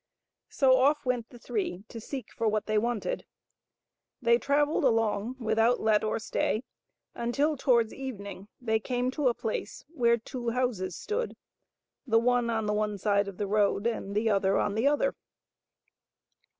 So 0.49 0.77
off 0.79 1.05
went 1.05 1.29
the 1.29 1.37
three 1.37 1.83
to 1.89 2.01
seek 2.01 2.33
for 2.33 2.47
what 2.47 2.65
they 2.65 2.79
wanted. 2.79 3.23
They 4.19 4.39
travelled 4.39 4.83
along 4.83 5.35
without 5.39 5.79
let 5.79 6.03
or 6.03 6.17
stay 6.17 6.63
until 7.13 7.55
towards 7.55 7.93
evening 7.93 8.47
they 8.59 8.79
came 8.79 9.11
to 9.11 9.27
a 9.27 9.35
place 9.35 9.85
where 9.93 10.17
two 10.17 10.49
houses 10.49 10.95
stood, 10.95 11.37
the 12.07 12.17
one 12.17 12.49
on 12.49 12.65
the 12.65 12.73
one 12.73 12.97
side 12.97 13.27
of 13.27 13.37
the 13.37 13.45
road 13.45 13.85
and 13.85 14.15
the 14.15 14.27
other 14.27 14.57
on 14.57 14.73
the 14.73 14.87
other. 14.87 15.13